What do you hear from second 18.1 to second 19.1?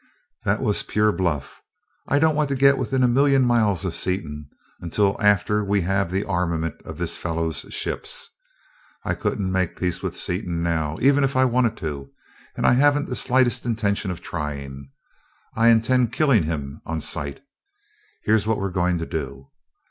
Here's what we're going to